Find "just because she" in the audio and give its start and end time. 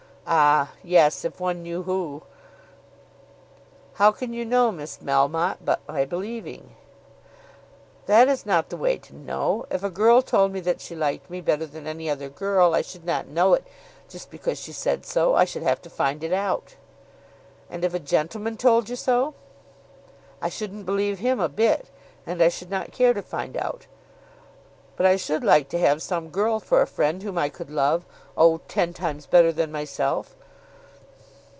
14.07-14.71